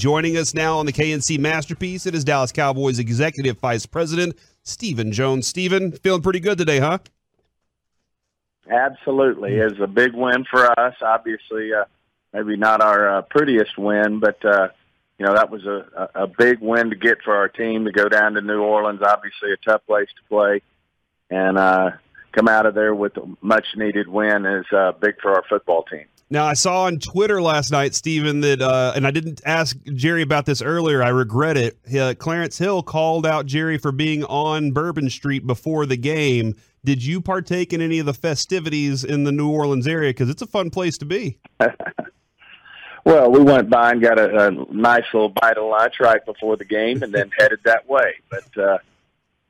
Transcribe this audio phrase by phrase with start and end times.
[0.00, 5.12] Joining us now on the KNC Masterpiece, it is Dallas Cowboys Executive Vice President Stephen
[5.12, 5.46] Jones.
[5.46, 7.00] Stephen, feeling pretty good today, huh?
[8.66, 9.56] Absolutely.
[9.56, 10.94] It's a big win for us.
[11.02, 11.84] Obviously, uh,
[12.32, 14.68] maybe not our uh, prettiest win, but uh,
[15.18, 18.08] you know that was a, a big win to get for our team to go
[18.08, 19.02] down to New Orleans.
[19.06, 20.62] Obviously, a tough place to play,
[21.28, 21.90] and uh,
[22.32, 25.82] come out of there with a much needed win is uh, big for our football
[25.82, 26.06] team.
[26.32, 30.22] Now, I saw on Twitter last night, Stephen, that, uh, and I didn't ask Jerry
[30.22, 31.02] about this earlier.
[31.02, 31.76] I regret it.
[31.92, 36.54] Uh, Clarence Hill called out Jerry for being on Bourbon Street before the game.
[36.84, 40.10] Did you partake in any of the festivities in the New Orleans area?
[40.10, 41.40] Because it's a fun place to be.
[43.04, 46.56] well, we went by and got a, a, nice little bite of lunch right before
[46.56, 48.14] the game, and then headed that way.
[48.30, 48.78] But uh,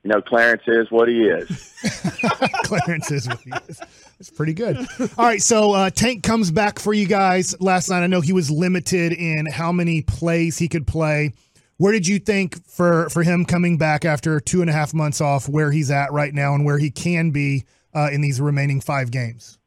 [0.03, 1.75] you know, Clarence is what he is.
[2.65, 3.81] Clarence is what he is.
[4.19, 4.77] It's pretty good.
[5.19, 8.03] All right, so uh, Tank comes back for you guys last night.
[8.03, 11.33] I know he was limited in how many plays he could play.
[11.77, 15.21] Where did you think for for him coming back after two and a half months
[15.21, 18.80] off, where he's at right now and where he can be uh, in these remaining
[18.80, 19.59] five games?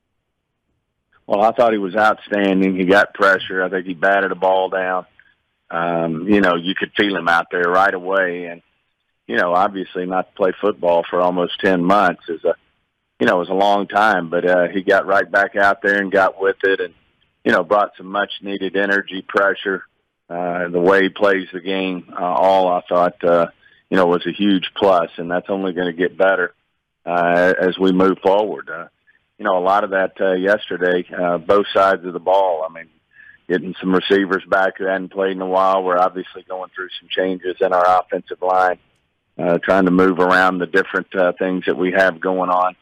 [1.25, 2.75] Well, I thought he was outstanding.
[2.75, 3.63] He got pressure.
[3.63, 5.05] I think he batted a ball down.
[5.71, 8.45] Um, you know, you could feel him out there right away.
[8.45, 8.61] And,
[9.27, 12.55] you know, obviously not to play football for almost 10 months is a,
[13.19, 16.01] you know, it was a long time, but uh, he got right back out there
[16.01, 16.93] and got with it and,
[17.45, 19.85] you know, brought some much needed energy, pressure,
[20.29, 23.47] uh, the way he plays the game, uh, all I thought, uh,
[23.89, 26.53] you know, was a huge plus, and that's only going to get better
[27.05, 28.69] uh, as we move forward.
[28.69, 28.87] Uh,
[29.37, 32.65] you know, a lot of that uh, yesterday, uh, both sides of the ball.
[32.67, 32.89] I mean,
[33.49, 35.83] getting some receivers back who hadn't played in a while.
[35.83, 38.79] We're obviously going through some changes in our offensive line, uh,
[39.37, 42.75] trying to move around the different uh, things that we have going on.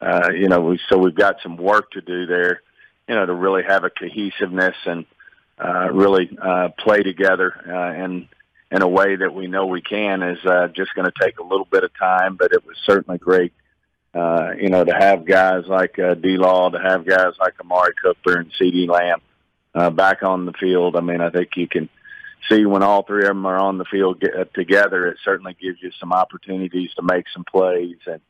[0.00, 2.62] Uh, you know, we, so we've got some work to do there,
[3.06, 5.04] you know, to really have a cohesiveness and
[5.62, 8.28] uh, really uh, play together uh, in
[8.70, 11.42] in a way that we know we can is uh, just going to take a
[11.42, 12.36] little bit of time.
[12.36, 13.52] But it was certainly great,
[14.14, 16.36] uh, you know, to have guys like uh, D.
[16.36, 19.20] Law, to have guys like Amari Cooper and CeeDee Lamb
[19.74, 20.96] uh, back on the field.
[20.96, 21.88] I mean, I think you can
[22.48, 25.56] see when all three of them are on the field get, uh, together, it certainly
[25.60, 27.96] gives you some opportunities to make some plays.
[28.06, 28.20] And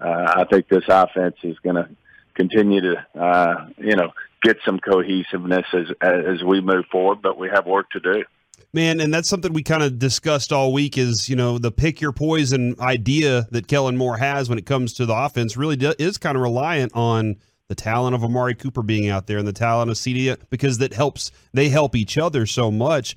[0.00, 1.88] uh, I think this offense is going to
[2.34, 7.22] continue to, uh, you know, get some cohesiveness as as we move forward.
[7.22, 8.24] But we have work to do.
[8.72, 12.02] Man, and that's something we kind of discussed all week is, you know, the pick
[12.02, 15.94] your poison idea that Kellen Moore has when it comes to the offense really do,
[15.98, 17.36] is kind of reliant on
[17.68, 20.92] the talent of Amari Cooper being out there and the talent of CeeDee because that
[20.92, 23.16] helps they help each other so much.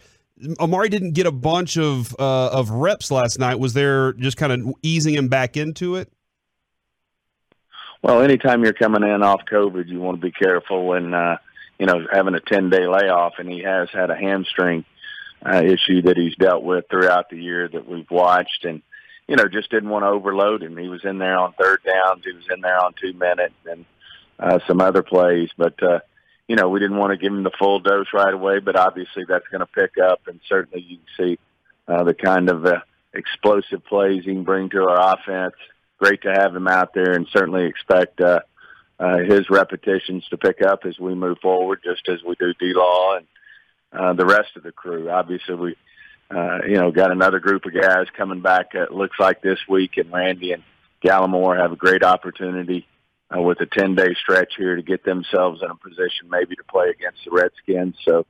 [0.60, 3.60] Amari didn't get a bunch of uh, of reps last night.
[3.60, 6.12] Was there just kind of easing him back into it?
[8.02, 11.38] Well, anytime you're coming in off COVID, you want to be careful and uh,
[11.78, 14.86] you know having a 10 day layoff, and he has had a hamstring
[15.46, 18.82] uh, issue that he's dealt with throughout the year that we've watched, and
[19.28, 20.78] you know just didn't want to overload him.
[20.78, 23.86] He was in there on third downs, he was in there on two minutes, and
[24.40, 25.82] uh, some other plays, but.
[25.84, 26.00] uh
[26.52, 29.24] you know, we didn't want to give him the full dose right away, but obviously
[29.26, 31.40] that's going to pick up, and certainly you can see
[31.88, 32.82] uh, the kind of uh,
[33.14, 35.56] explosive plays he can bring to our offense
[35.98, 38.42] great to have him out there, and certainly expect uh,
[39.00, 42.74] uh, his repetitions to pick up as we move forward, just as we do D
[42.76, 43.28] Law and
[43.94, 45.10] uh, the rest of the crew.
[45.10, 45.78] Obviously, we
[46.32, 48.72] uh, you know got another group of guys coming back.
[48.76, 50.64] Uh, looks like this week, and Randy and
[51.02, 52.86] Gallimore have a great opportunity
[53.36, 56.64] uh, with a ten day stretch here to get themselves in a position maybe to
[56.64, 57.96] play against the Redskins.
[58.08, 58.26] So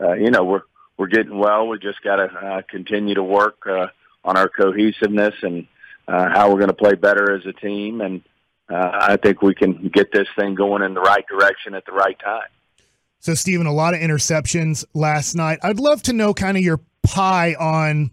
[0.00, 0.62] uh, you know we're
[0.96, 1.68] we're getting well.
[1.68, 3.86] We just got to uh, continue to work uh,
[4.24, 5.66] on our cohesiveness and
[6.08, 8.22] uh, how we're going to play better as a team, and
[8.70, 11.92] uh, I think we can get this thing going in the right direction at the
[11.92, 12.48] right time.
[13.20, 15.58] So, Stephen, a lot of interceptions last night.
[15.62, 18.10] I'd love to know kind of your pie on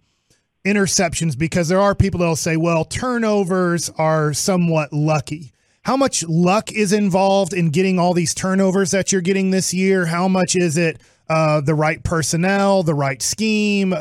[0.65, 5.51] interceptions because there are people that'll say, well, turnovers are somewhat lucky.
[5.85, 10.05] How much luck is involved in getting all these turnovers that you're getting this year?
[10.05, 13.93] How much is it uh, the right personnel, the right scheme?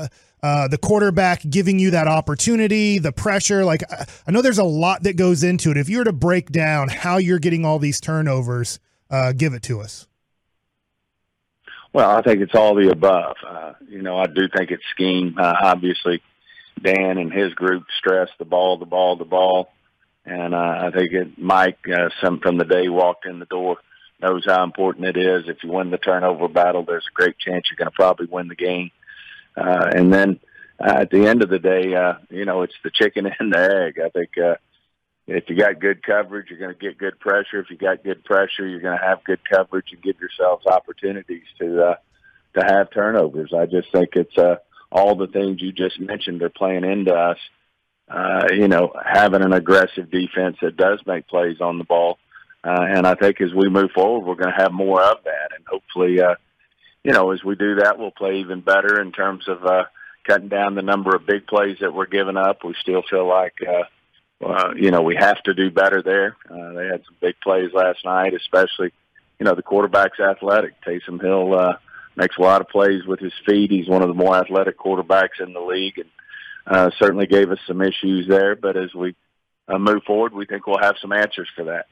[0.45, 3.65] uh, the quarterback giving you that opportunity, the pressure.
[3.65, 3.83] Like,
[4.27, 5.78] I know there's a lot that goes into it.
[5.78, 8.78] If you were to break down how you're getting all these turnovers,
[9.09, 10.07] uh, give it to us.
[11.95, 13.36] Well, I think it's all the above.
[13.48, 15.34] Uh, you know, I do think it's scheme.
[15.39, 16.22] Uh, obviously,
[16.83, 19.72] Dan and his group stress the ball, the ball, the ball.
[20.26, 23.47] And uh, I think it, Mike, uh, some from the day he walked in the
[23.47, 23.76] door,
[24.21, 25.48] knows how important it is.
[25.48, 28.48] If you win the turnover battle, there's a great chance you're going to probably win
[28.48, 28.91] the game.
[29.56, 30.41] Uh, and then
[30.80, 33.59] uh, at the end of the day, uh, you know, it's the chicken and the
[33.59, 34.00] egg.
[34.04, 34.54] I think uh,
[35.26, 37.60] if you got good coverage, you're going to get good pressure.
[37.60, 41.47] If you got good pressure, you're going to have good coverage and give yourselves opportunities
[41.60, 41.94] to, uh,
[42.59, 43.53] to have turnovers.
[43.56, 44.56] I just think it's uh,
[44.91, 47.38] all the things you just mentioned are playing into us.
[47.38, 47.41] Uh,
[48.53, 52.18] you know, having an aggressive defense that does make plays on the ball.
[52.65, 55.51] Uh, and I think as we move forward, we're going to have more of that.
[55.54, 56.36] And hopefully, uh,
[57.03, 59.84] you know, as we do that, we'll play even better in terms of uh,
[60.27, 62.65] cutting down the number of big plays that we're giving up.
[62.65, 66.36] We still feel like, uh, uh, you know, we have to do better there.
[66.48, 68.92] Uh, they had some big plays last night, especially,
[69.39, 70.72] you know, the quarterback's athletic.
[70.83, 71.77] Taysom Hill uh,
[72.16, 73.71] makes a lot of plays with his feet.
[73.71, 76.09] He's one of the more athletic quarterbacks in the league, and
[76.66, 78.57] uh, certainly gave us some issues there.
[78.57, 79.15] But as we
[79.69, 81.87] uh, move forward, we think we'll have some answers for that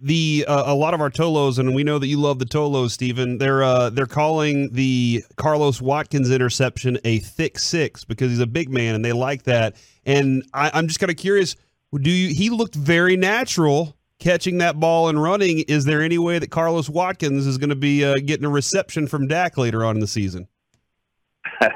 [0.00, 2.90] the uh, a lot of our tolos, and we know that you love the tolos,
[2.90, 3.38] Stephen.
[3.38, 8.70] They're uh, they're calling the Carlos Watkins interception a thick six because he's a big
[8.70, 9.76] man, and they like that.
[10.04, 11.56] And I, am just kind of curious.
[11.94, 12.34] Do you?
[12.34, 15.60] He looked very natural catching that ball and running.
[15.68, 19.06] Is there any way that Carlos Watkins is going to be uh, getting a reception
[19.06, 20.48] from Dak later on in the season?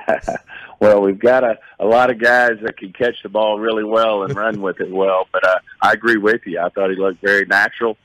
[0.80, 4.22] well, we've got a, a lot of guys that can catch the ball really well
[4.22, 5.26] and run with it well.
[5.32, 6.60] But uh, I agree with you.
[6.60, 7.96] I thought he looked very natural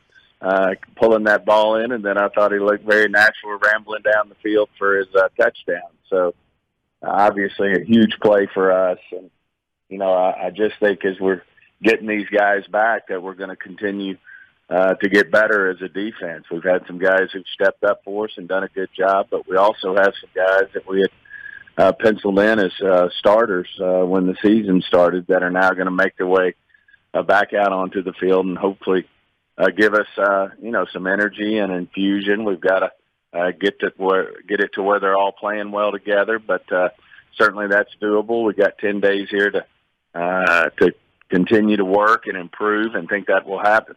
[0.41, 4.29] uh, pulling that ball in, and then I thought he looked very natural rambling down
[4.29, 5.89] the field for his uh, touchdown.
[6.09, 6.35] So
[7.01, 9.29] uh, obviously a huge play for us, and
[9.89, 11.43] you know I, I just think as we're
[11.81, 14.17] getting these guys back that we're going to continue
[14.69, 16.45] uh, to get better as a defense.
[16.51, 19.47] We've had some guys who've stepped up for us and done a good job, but
[19.47, 21.11] we also have some guys that we had
[21.77, 25.85] uh, penciled in as uh, starters uh, when the season started that are now going
[25.85, 26.55] to make their way
[27.13, 29.05] uh, back out onto the field and hopefully
[29.57, 32.43] uh, give us uh, you know some energy and infusion.
[32.43, 32.91] We've got to
[33.33, 36.89] uh, get to where get it to where they're all playing well together, but uh,
[37.37, 38.45] certainly that's doable.
[38.45, 39.65] We've got ten days here to
[40.15, 40.93] uh, to
[41.29, 43.95] continue to work and improve, and think that will happen.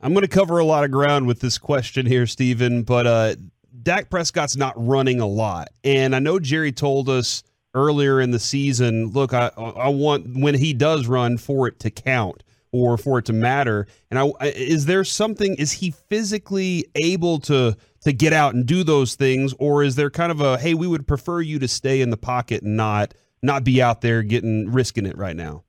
[0.00, 3.36] I'm going to cover a lot of ground with this question here, Stephen, but uh,
[3.82, 7.42] Dak Prescott's not running a lot, and I know Jerry told us
[7.74, 11.90] earlier in the season, look, I I want when he does run for it to
[11.90, 12.42] count
[12.72, 13.86] or for it to matter.
[14.10, 15.54] And I, is there something?
[15.56, 20.10] Is he physically able to to get out and do those things, or is there
[20.10, 23.14] kind of a hey, we would prefer you to stay in the pocket and not
[23.42, 25.64] not be out there getting risking it right now?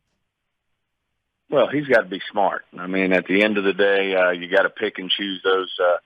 [1.50, 2.66] Well, he's got to be smart.
[2.78, 5.42] I mean, at the end of the day, uh, you got to pick and choose
[5.44, 5.98] those uh,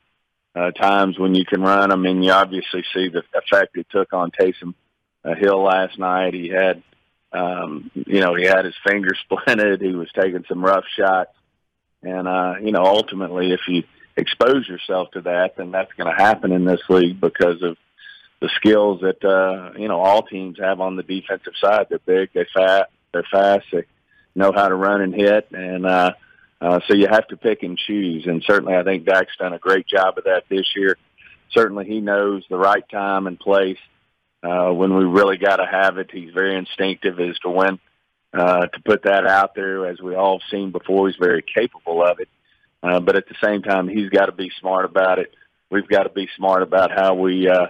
[0.55, 1.91] uh, times when you can run.
[1.91, 4.73] I mean, you obviously see the effect it took on Taysom
[5.23, 6.33] uh, Hill last night.
[6.33, 6.83] He had
[7.31, 9.81] um, you know, he had his finger splinted.
[9.81, 11.31] He was taking some rough shots.
[12.01, 13.83] And, uh, you know, ultimately, if you
[14.15, 17.77] expose yourself to that, then that's going to happen in this league because of
[18.41, 21.87] the skills that, uh, you know, all teams have on the defensive side.
[21.89, 23.83] They're big, they're fat, they're fast, they
[24.33, 25.49] know how to run and hit.
[25.51, 26.13] And, uh,
[26.61, 28.25] uh, so you have to pick and choose.
[28.25, 30.97] And certainly I think Dak's done a great job of that this year.
[31.51, 33.77] Certainly he knows the right time and place
[34.43, 36.11] uh, when we really got to have it.
[36.11, 37.79] He's very instinctive as to when
[38.33, 39.87] uh, to put that out there.
[39.87, 42.29] As we all have seen before, he's very capable of it.
[42.81, 45.33] Uh, but at the same time, he's got to be smart about it.
[45.69, 47.67] We've got to be smart about how we, uh,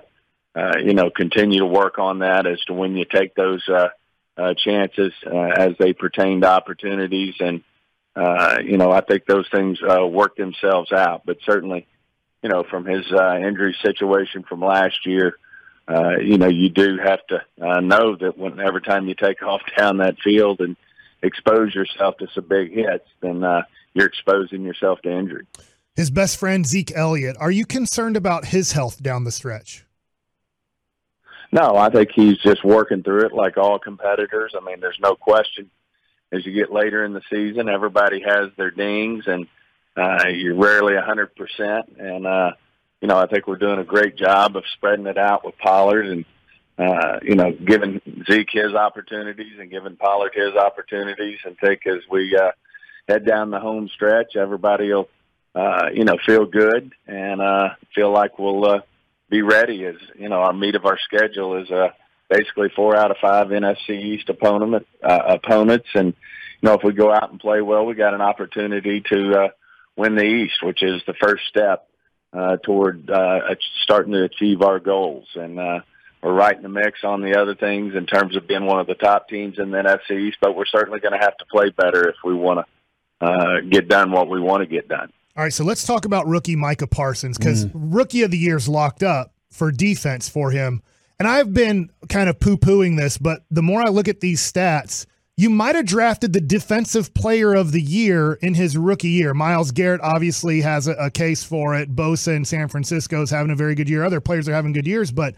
[0.55, 3.89] uh, you know, continue to work on that as to when you take those uh,
[4.37, 7.35] uh, chances uh, as they pertain to opportunities.
[7.39, 7.63] And,
[8.15, 11.23] uh, you know, I think those things uh, work themselves out.
[11.25, 11.87] But certainly,
[12.43, 15.37] you know, from his uh, injury situation from last year,
[15.87, 19.61] uh, you know, you do have to uh, know that whenever time you take off
[19.77, 20.75] down that field and
[21.21, 23.63] expose yourself to some big hits, then uh,
[23.93, 25.45] you're exposing yourself to injury.
[25.95, 29.85] His best friend Zeke Elliott, are you concerned about his health down the stretch?
[31.51, 34.53] No, I think he's just working through it like all competitors.
[34.55, 35.69] I mean, there's no question.
[36.31, 39.47] As you get later in the season, everybody has their dings, and
[39.97, 41.97] uh, you're rarely hundred percent.
[41.97, 42.51] And uh,
[43.01, 46.05] you know, I think we're doing a great job of spreading it out with Pollard
[46.05, 46.25] and,
[46.77, 51.39] uh, you know, giving Zeke his opportunities and giving Pollard his opportunities.
[51.45, 52.51] And think as we uh,
[53.07, 55.09] head down the home stretch, everybody will,
[55.55, 58.81] uh, you know, feel good and uh, feel like we'll uh,
[59.29, 59.85] be ready.
[59.85, 61.89] As you know, our meat of our schedule is uh,
[62.29, 66.13] basically four out of five NFC East opponent uh, opponents, and
[66.61, 69.47] you know, if we go out and play well, we got an opportunity to uh,
[69.95, 71.87] win the East, which is the first step
[72.33, 73.39] uh, toward uh,
[73.83, 75.27] starting to achieve our goals.
[75.35, 75.79] And uh,
[76.21, 78.87] we're right in the mix on the other things in terms of being one of
[78.87, 81.69] the top teams in the NFC East, but we're certainly going to have to play
[81.69, 85.11] better if we want to uh, get done what we want to get done.
[85.37, 87.71] All right, so let's talk about rookie Micah Parsons because mm.
[87.73, 90.81] rookie of the year is locked up for defense for him.
[91.19, 94.39] And I've been kind of poo pooing this, but the more I look at these
[94.41, 99.33] stats, you might have drafted the defensive player of the year in his rookie year.
[99.33, 101.93] Myles Garrett obviously has a, a case for it.
[101.95, 104.03] Bosa in San Francisco is having a very good year.
[104.03, 105.35] Other players are having good years, but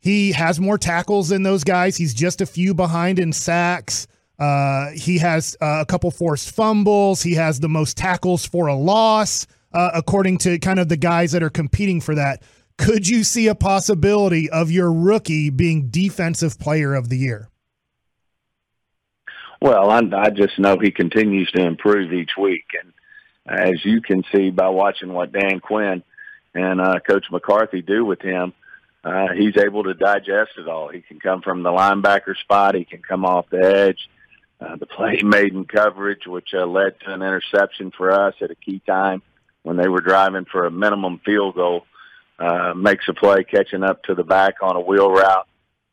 [0.00, 1.96] He has more tackles than those guys.
[1.96, 4.06] He's just a few behind in sacks.
[4.38, 7.22] Uh, he has uh, a couple forced fumbles.
[7.22, 11.32] He has the most tackles for a loss, uh, according to kind of the guys
[11.32, 12.42] that are competing for that.
[12.78, 17.50] Could you see a possibility of your rookie being defensive player of the year?
[19.60, 22.92] Well, I, I just know he continues to improve each week, and
[23.46, 26.02] as you can see by watching what Dan Quinn
[26.54, 28.52] and uh, Coach McCarthy do with him,
[29.02, 30.88] uh, he's able to digest it all.
[30.88, 32.74] He can come from the linebacker spot.
[32.74, 34.08] He can come off the edge.
[34.60, 38.50] Uh, the play made in coverage, which uh, led to an interception for us at
[38.50, 39.22] a key time
[39.62, 41.84] when they were driving for a minimum field goal,
[42.38, 45.46] uh, makes a play catching up to the back on a wheel route,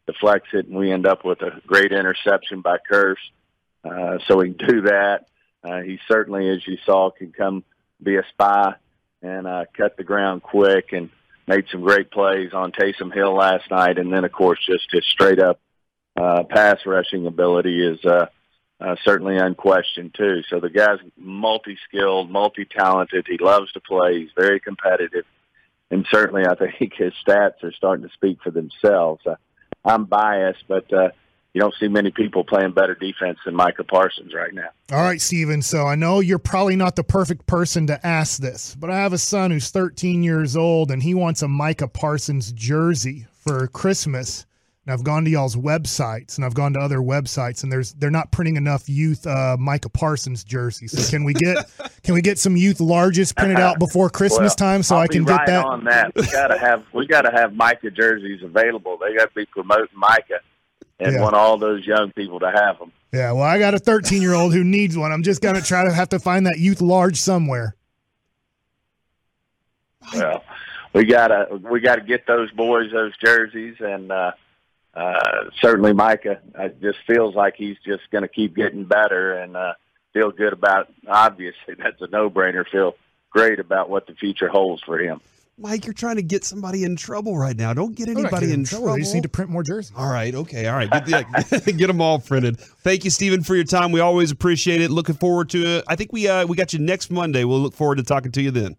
[0.07, 3.15] deflects it, and we end up with a great interception by Kearse.
[3.83, 5.25] Uh, so he can do that.
[5.63, 7.63] Uh, he certainly, as you saw, can come
[8.01, 8.75] be a spy
[9.21, 11.09] and uh, cut the ground quick and
[11.47, 13.97] made some great plays on Taysom Hill last night.
[13.97, 15.59] And then, of course, just his straight up
[16.15, 18.27] uh, pass rushing ability is uh,
[18.79, 20.41] uh, certainly unquestioned too.
[20.49, 23.25] So the guy's multi-skilled, multi-talented.
[23.27, 24.19] He loves to play.
[24.19, 25.25] He's very competitive,
[25.91, 29.21] and certainly I think his stats are starting to speak for themselves.
[29.25, 29.35] Uh,
[29.83, 31.09] I'm biased, but uh,
[31.53, 34.69] you don't see many people playing better defense than Micah Parsons right now.
[34.91, 35.61] All right, Stephen.
[35.61, 39.13] So I know you're probably not the perfect person to ask this, but I have
[39.13, 44.45] a son who's 13 years old and he wants a Micah Parsons jersey for Christmas.
[44.85, 48.11] And I've gone to y'all's websites and I've gone to other websites and there's they're
[48.11, 50.91] not printing enough youth uh, Micah Parsons jerseys.
[50.91, 51.57] So can we get
[52.03, 55.07] can we get some youth largest printed out before Christmas well, time so I'll I
[55.07, 55.65] can right get that?
[55.65, 56.13] on that.
[56.13, 58.97] We gotta have we gotta have Micah jerseys available.
[58.97, 60.41] They got to be promoting Micah
[60.99, 61.21] and Yeah.
[61.21, 62.91] want all those young people to have them.
[63.11, 65.11] Yeah, well, I got a 13 year old who needs one.
[65.11, 67.75] I'm just gonna try to have to find that youth large somewhere.
[70.13, 70.43] Well,
[70.93, 74.33] we gotta we gotta get those boys those jerseys, and uh,
[74.95, 79.55] uh, certainly Micah uh, just feels like he's just going to keep getting better, and
[79.57, 79.73] uh,
[80.13, 80.91] feel good about.
[81.07, 82.63] Obviously, that's a no brainer.
[82.71, 82.95] Feel
[83.29, 85.19] great about what the future holds for him.
[85.57, 87.73] Mike, you're trying to get somebody in trouble right now.
[87.73, 88.93] Don't get anybody in trouble.
[88.93, 89.93] They just need to print more jerseys.
[89.95, 90.35] All right.
[90.35, 90.67] Okay.
[90.67, 90.89] All right.
[90.91, 92.59] Get, the- get them all printed.
[92.59, 93.93] Thank you, Stephen, for your time.
[93.93, 94.91] We always appreciate it.
[94.91, 95.85] Looking forward to it.
[95.87, 97.45] I think we uh, we got you next Monday.
[97.45, 98.75] We'll look forward to talking to you then.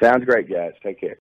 [0.00, 0.74] Sounds great, guys.
[0.84, 1.16] Take care.